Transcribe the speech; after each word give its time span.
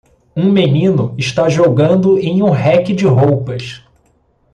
Um 0.35 0.51
menino 0.51 1.13
está 1.15 1.47
jogando 1.47 2.17
em 2.17 2.41
um 2.41 2.49
rack 2.49 2.91
de 2.91 3.05
roupas. 3.05 3.83